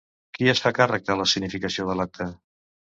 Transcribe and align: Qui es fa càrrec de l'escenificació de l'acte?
Qui 0.37 0.47
es 0.53 0.61
fa 0.63 0.71
càrrec 0.79 1.05
de 1.11 1.19
l'escenificació 1.21 1.89
de 1.93 2.01
l'acte? 2.01 2.33